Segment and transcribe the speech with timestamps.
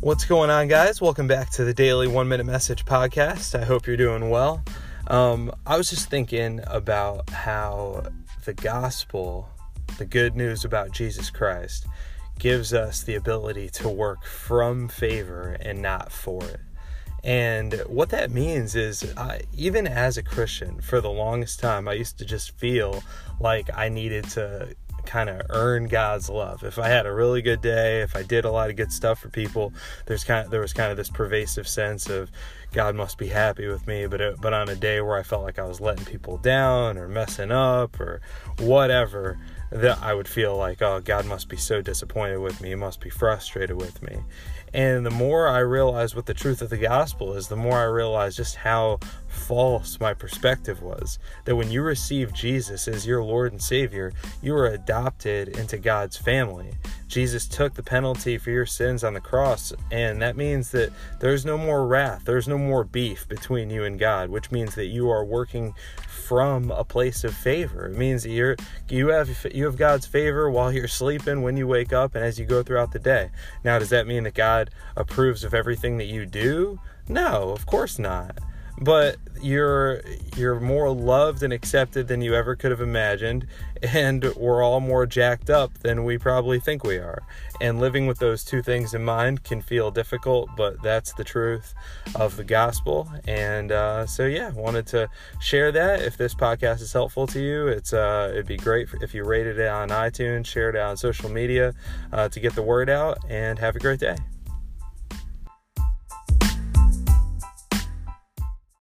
[0.00, 1.00] What's going on, guys?
[1.00, 3.58] Welcome back to the Daily One Minute Message Podcast.
[3.58, 4.62] I hope you're doing well.
[5.08, 8.04] Um, I was just thinking about how
[8.44, 9.50] the gospel,
[9.98, 11.88] the good news about Jesus Christ,
[12.38, 16.60] gives us the ability to work from favor and not for it.
[17.24, 21.94] And what that means is, uh, even as a Christian, for the longest time, I
[21.94, 23.02] used to just feel
[23.40, 24.76] like I needed to
[25.08, 26.62] kind of earn God's love.
[26.62, 29.18] If I had a really good day, if I did a lot of good stuff
[29.18, 29.72] for people,
[30.06, 32.30] there's kind of there was kind of this pervasive sense of
[32.72, 34.06] God must be happy with me.
[34.06, 36.98] But it, but on a day where I felt like I was letting people down
[36.98, 38.20] or messing up or
[38.58, 39.38] whatever,
[39.70, 42.70] that I would feel like oh God must be so disappointed with me.
[42.70, 44.18] He must be frustrated with me.
[44.74, 47.84] And the more I realized what the truth of the gospel is, the more I
[47.84, 51.18] realized just how false my perspective was.
[51.44, 54.12] That when you receive Jesus as your Lord and Savior,
[54.42, 56.72] you are adopted into God's family.
[57.06, 61.46] Jesus took the penalty for your sins on the cross, and that means that there's
[61.46, 65.08] no more wrath, there's no more beef between you and God, which means that you
[65.08, 65.74] are working
[66.28, 67.86] from a place of favor.
[67.86, 68.56] It means that you're
[68.90, 72.38] you have you have God's favor while you're sleeping, when you wake up, and as
[72.38, 73.30] you go throughout the day.
[73.64, 76.80] Now, does that mean that God approves of everything that you do?
[77.08, 78.38] No, of course not
[78.80, 80.02] but you're
[80.36, 83.46] you're more loved and accepted than you ever could have imagined
[83.82, 87.22] and we're all more jacked up than we probably think we are.
[87.60, 91.74] And living with those two things in mind can feel difficult but that's the truth
[92.14, 93.10] of the gospel.
[93.26, 95.08] And uh, so yeah wanted to
[95.40, 96.02] share that.
[96.02, 99.58] If this podcast is helpful to you it's uh, it'd be great if you rated
[99.58, 101.74] it on itunes shared it on social media
[102.12, 104.16] uh, to get the word out and have a great day